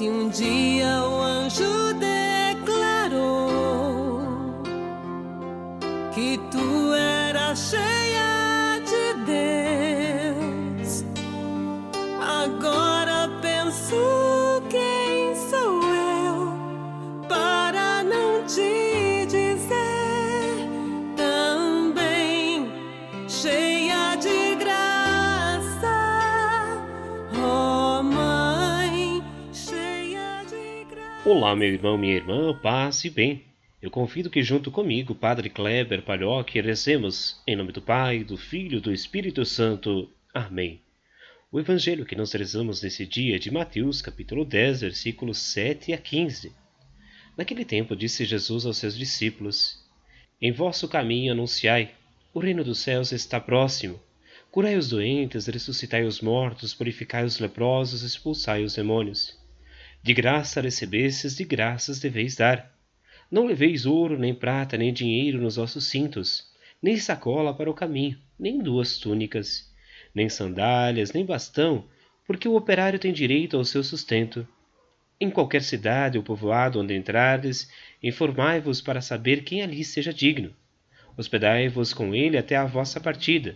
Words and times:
Se 0.00 0.08
um 0.08 0.30
dia 0.30 1.02
o 1.02 1.20
anjo 1.20 1.92
declarou 1.92 3.50
que 6.14 6.38
tu 6.50 6.94
eras 6.94 7.58
cheia 7.68 8.09
Olá, 31.32 31.54
meu 31.54 31.68
irmão, 31.68 31.96
minha 31.96 32.16
irmã, 32.16 32.58
paz 32.60 33.04
e 33.04 33.08
bem. 33.08 33.44
Eu 33.80 33.88
convido 33.88 34.28
que 34.28 34.42
junto 34.42 34.68
comigo, 34.68 35.14
Padre 35.14 35.48
Kleber 35.48 36.02
Palhoque, 36.02 36.60
recemos 36.60 37.40
em 37.46 37.54
nome 37.54 37.70
do 37.70 37.80
Pai, 37.80 38.24
do 38.24 38.36
Filho 38.36 38.78
e 38.78 38.80
do 38.80 38.92
Espírito 38.92 39.44
Santo. 39.44 40.10
Amém. 40.34 40.82
O 41.52 41.60
evangelho 41.60 42.04
que 42.04 42.16
nós 42.16 42.32
rezamos 42.32 42.82
nesse 42.82 43.06
dia 43.06 43.36
é 43.36 43.38
de 43.38 43.48
Mateus, 43.48 44.02
capítulo 44.02 44.44
10, 44.44 44.80
versículos 44.80 45.38
7 45.38 45.92
a 45.92 45.98
15. 45.98 46.52
Naquele 47.36 47.64
tempo 47.64 47.94
disse 47.94 48.24
Jesus 48.24 48.66
aos 48.66 48.78
seus 48.78 48.98
discípulos: 48.98 49.78
Em 50.42 50.50
vosso 50.50 50.88
caminho 50.88 51.30
anunciai: 51.30 51.92
o 52.34 52.40
reino 52.40 52.64
dos 52.64 52.80
céus 52.80 53.12
está 53.12 53.38
próximo. 53.38 54.00
Curai 54.50 54.76
os 54.76 54.88
doentes, 54.88 55.46
ressuscitai 55.46 56.02
os 56.02 56.20
mortos, 56.20 56.74
purificai 56.74 57.24
os 57.24 57.38
leprosos, 57.38 58.02
expulsai 58.02 58.64
os 58.64 58.74
demônios. 58.74 59.39
De 60.02 60.14
graça 60.14 60.62
recebestes, 60.62 61.36
de 61.36 61.44
graças 61.44 62.00
deveis 62.00 62.34
dar. 62.34 62.72
Não 63.30 63.44
leveis 63.44 63.84
ouro, 63.84 64.18
nem 64.18 64.34
prata, 64.34 64.78
nem 64.78 64.92
dinheiro 64.92 65.40
nos 65.40 65.56
vossos 65.56 65.86
cintos, 65.86 66.50
nem 66.82 66.96
sacola 66.96 67.54
para 67.54 67.70
o 67.70 67.74
caminho, 67.74 68.18
nem 68.38 68.58
duas 68.58 68.96
túnicas, 68.96 69.70
nem 70.14 70.28
sandálias, 70.28 71.12
nem 71.12 71.24
bastão, 71.24 71.84
porque 72.26 72.48
o 72.48 72.56
operário 72.56 72.98
tem 72.98 73.12
direito 73.12 73.58
ao 73.58 73.64
seu 73.64 73.84
sustento. 73.84 74.48
Em 75.20 75.30
qualquer 75.30 75.62
cidade 75.62 76.16
ou 76.16 76.24
povoado 76.24 76.80
onde 76.80 76.96
entrardes, 76.96 77.70
informai-vos 78.02 78.80
para 78.80 79.02
saber 79.02 79.44
quem 79.44 79.60
ali 79.60 79.84
seja 79.84 80.14
digno. 80.14 80.54
Hospedai-vos 81.14 81.92
com 81.92 82.14
ele 82.14 82.38
até 82.38 82.56
a 82.56 82.64
vossa 82.64 82.98
partida. 82.98 83.54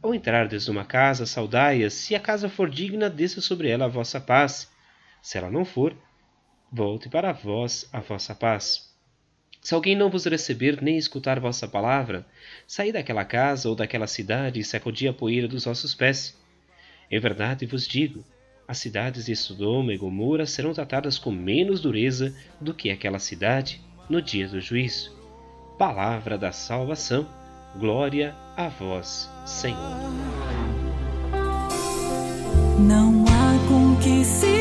Ao 0.00 0.14
entrardes 0.14 0.68
numa 0.68 0.84
casa, 0.84 1.26
saudai-a, 1.26 1.90
se 1.90 2.14
a 2.14 2.20
casa 2.20 2.48
for 2.48 2.70
digna, 2.70 3.10
desça 3.10 3.40
sobre 3.40 3.68
ela 3.68 3.86
a 3.86 3.88
vossa 3.88 4.20
paz. 4.20 4.70
Se 5.22 5.38
ela 5.38 5.50
não 5.50 5.64
for, 5.64 5.96
volte 6.72 7.08
para 7.08 7.32
vós 7.32 7.88
a 7.92 8.00
vossa 8.00 8.34
paz. 8.34 8.90
Se 9.60 9.74
alguém 9.74 9.94
não 9.94 10.08
vos 10.08 10.24
receber 10.24 10.80
nem 10.80 10.96
escutar 10.96 11.38
vossa 11.38 11.68
palavra, 11.68 12.26
saí 12.66 12.92
daquela 12.92 13.24
casa 13.24 13.68
ou 13.68 13.74
daquela 13.74 14.06
cidade 14.06 14.58
e 14.58 14.64
sacudi 14.64 15.06
a 15.06 15.12
poeira 15.12 15.46
dos 15.46 15.64
vossos 15.64 15.94
pés. 15.94 16.38
Em 17.10 17.20
verdade 17.20 17.66
vos 17.66 17.86
digo, 17.86 18.24
as 18.66 18.78
cidades 18.78 19.26
de 19.26 19.36
Sodoma 19.36 19.92
e 19.92 19.98
Gomorra 19.98 20.46
serão 20.46 20.72
tratadas 20.72 21.18
com 21.18 21.30
menos 21.30 21.80
dureza 21.80 22.34
do 22.60 22.72
que 22.72 22.90
aquela 22.90 23.18
cidade 23.18 23.80
no 24.08 24.22
dia 24.22 24.48
do 24.48 24.60
juízo. 24.60 25.14
Palavra 25.76 26.38
da 26.38 26.52
salvação, 26.52 27.28
glória 27.76 28.34
a 28.56 28.68
vós, 28.68 29.28
Senhor. 29.44 29.78
Não 32.78 33.24
há 33.26 33.68
com 33.68 33.96
que 34.00 34.24
se 34.24 34.59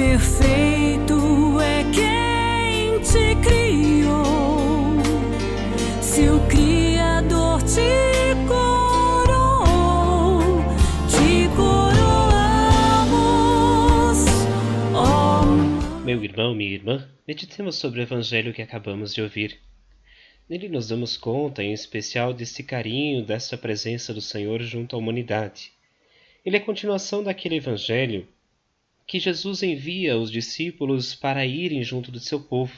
Perfeito 0.00 1.60
é 1.60 1.84
quem 1.92 2.98
te 3.02 3.36
criou. 3.46 4.96
Se 6.00 6.26
o 6.30 6.40
Criador 6.48 7.62
te 7.62 8.34
coroou, 8.48 10.40
te 11.06 11.48
coroamos. 11.54 11.84
Oh, 14.96 15.44
Meu 16.02 16.24
irmão, 16.24 16.54
minha 16.54 16.72
irmã, 16.72 17.06
meditemos 17.28 17.76
sobre 17.76 18.00
o 18.00 18.02
evangelho 18.02 18.54
que 18.54 18.62
acabamos 18.62 19.12
de 19.12 19.20
ouvir. 19.20 19.60
Nele 20.48 20.70
nos 20.70 20.88
damos 20.88 21.18
conta, 21.18 21.62
em 21.62 21.74
especial, 21.74 22.32
desse 22.32 22.62
carinho, 22.62 23.22
dessa 23.22 23.58
presença 23.58 24.14
do 24.14 24.22
Senhor 24.22 24.62
junto 24.62 24.96
à 24.96 24.98
humanidade. 24.98 25.72
Ele 26.42 26.56
é 26.56 26.58
a 26.58 26.64
continuação 26.64 27.22
daquele 27.22 27.56
evangelho 27.56 28.26
que 29.10 29.18
Jesus 29.18 29.64
envia 29.64 30.16
os 30.16 30.30
discípulos 30.30 31.16
para 31.16 31.44
irem 31.44 31.82
junto 31.82 32.12
do 32.12 32.20
seu 32.20 32.38
povo. 32.38 32.72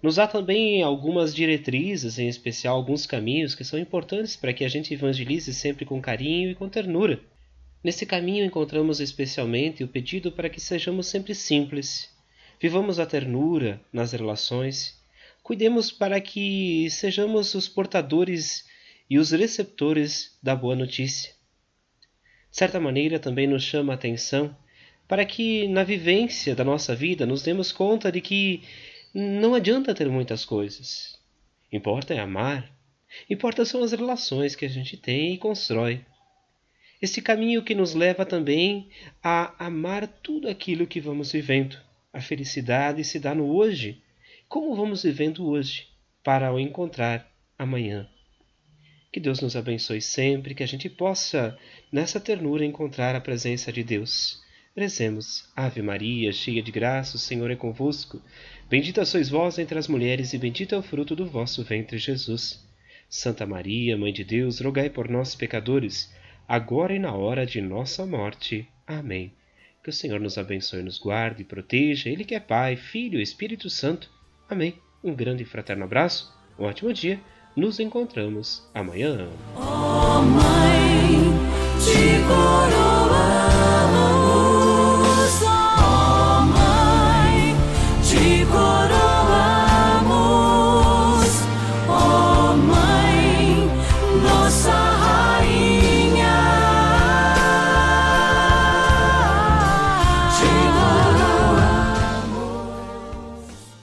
Nos 0.00 0.14
dá 0.14 0.28
também 0.28 0.80
algumas 0.80 1.34
diretrizes, 1.34 2.20
em 2.20 2.28
especial 2.28 2.76
alguns 2.76 3.04
caminhos 3.04 3.52
que 3.52 3.64
são 3.64 3.80
importantes 3.80 4.36
para 4.36 4.52
que 4.52 4.64
a 4.64 4.68
gente 4.68 4.94
evangelize 4.94 5.52
sempre 5.52 5.84
com 5.84 6.00
carinho 6.00 6.52
e 6.52 6.54
com 6.54 6.68
ternura. 6.68 7.20
Nesse 7.82 8.06
caminho 8.06 8.44
encontramos 8.44 9.00
especialmente 9.00 9.82
o 9.82 9.88
pedido 9.88 10.30
para 10.30 10.48
que 10.48 10.60
sejamos 10.60 11.08
sempre 11.08 11.34
simples, 11.34 12.08
vivamos 12.60 13.00
a 13.00 13.04
ternura 13.04 13.80
nas 13.92 14.12
relações, 14.12 15.02
cuidemos 15.42 15.90
para 15.90 16.20
que 16.20 16.88
sejamos 16.90 17.56
os 17.56 17.66
portadores 17.66 18.64
e 19.10 19.18
os 19.18 19.32
receptores 19.32 20.38
da 20.40 20.54
boa 20.54 20.76
notícia. 20.76 21.32
De 22.52 22.56
certa 22.56 22.78
maneira, 22.78 23.18
também 23.18 23.48
nos 23.48 23.64
chama 23.64 23.92
a 23.92 23.96
atenção 23.96 24.56
para 25.08 25.24
que 25.24 25.66
na 25.68 25.82
vivência 25.82 26.54
da 26.54 26.62
nossa 26.62 26.94
vida 26.94 27.24
nos 27.24 27.42
demos 27.42 27.72
conta 27.72 28.12
de 28.12 28.20
que 28.20 28.62
não 29.14 29.54
adianta 29.54 29.94
ter 29.94 30.08
muitas 30.08 30.44
coisas. 30.44 31.18
Importa 31.72 32.12
é 32.14 32.20
amar. 32.20 32.70
Importa 33.28 33.64
são 33.64 33.82
as 33.82 33.92
relações 33.92 34.54
que 34.54 34.66
a 34.66 34.68
gente 34.68 34.98
tem 34.98 35.32
e 35.32 35.38
constrói. 35.38 36.04
Esse 37.00 37.22
caminho 37.22 37.62
que 37.62 37.74
nos 37.74 37.94
leva 37.94 38.26
também 38.26 38.90
a 39.22 39.66
amar 39.66 40.06
tudo 40.06 40.48
aquilo 40.48 40.86
que 40.86 41.00
vamos 41.00 41.32
vivendo. 41.32 41.78
A 42.12 42.20
felicidade 42.20 43.02
se 43.02 43.18
dá 43.18 43.34
no 43.34 43.54
hoje. 43.54 44.02
Como 44.46 44.74
vamos 44.74 45.04
vivendo 45.04 45.48
hoje 45.48 45.88
para 46.22 46.52
o 46.52 46.60
encontrar 46.60 47.30
amanhã? 47.58 48.08
Que 49.10 49.20
Deus 49.20 49.40
nos 49.40 49.56
abençoe 49.56 50.02
sempre, 50.02 50.54
que 50.54 50.62
a 50.62 50.66
gente 50.66 50.90
possa, 50.90 51.58
nessa 51.90 52.20
ternura, 52.20 52.64
encontrar 52.64 53.14
a 53.14 53.20
presença 53.20 53.72
de 53.72 53.82
Deus. 53.82 54.42
Rezemos. 54.78 55.44
Ave 55.56 55.82
Maria, 55.82 56.32
cheia 56.32 56.62
de 56.62 56.70
graça, 56.70 57.16
o 57.16 57.18
Senhor 57.18 57.50
é 57.50 57.56
convosco. 57.56 58.22
Bendita 58.70 59.04
sois 59.04 59.28
vós 59.28 59.58
entre 59.58 59.78
as 59.78 59.88
mulheres, 59.88 60.32
e 60.32 60.38
bendito 60.38 60.74
é 60.74 60.78
o 60.78 60.82
fruto 60.82 61.16
do 61.16 61.26
vosso 61.26 61.64
ventre, 61.64 61.98
Jesus. 61.98 62.64
Santa 63.10 63.44
Maria, 63.44 63.96
Mãe 63.96 64.12
de 64.12 64.22
Deus, 64.22 64.60
rogai 64.60 64.88
por 64.88 65.08
nós, 65.08 65.34
pecadores, 65.34 66.14
agora 66.46 66.94
e 66.94 66.98
na 66.98 67.12
hora 67.12 67.44
de 67.44 67.60
nossa 67.60 68.06
morte. 68.06 68.68
Amém. 68.86 69.32
Que 69.82 69.90
o 69.90 69.92
Senhor 69.92 70.20
nos 70.20 70.38
abençoe, 70.38 70.82
nos 70.82 70.98
guarde 70.98 71.42
e 71.42 71.44
proteja, 71.44 72.08
Ele 72.08 72.24
que 72.24 72.34
é 72.34 72.40
Pai, 72.40 72.76
Filho 72.76 73.18
e 73.18 73.22
Espírito 73.22 73.68
Santo. 73.68 74.08
Amém. 74.48 74.74
Um 75.02 75.12
grande 75.14 75.42
e 75.42 75.46
fraterno 75.46 75.84
abraço, 75.84 76.32
um 76.58 76.64
ótimo 76.64 76.92
dia. 76.92 77.20
Nos 77.56 77.80
encontramos 77.80 78.62
amanhã. 78.72 79.28
oh 79.56 80.22
mãe. 80.22 80.78